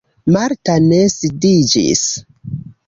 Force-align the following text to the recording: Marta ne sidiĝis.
Marta 0.35 0.77
ne 0.87 1.03
sidiĝis. 1.17 2.05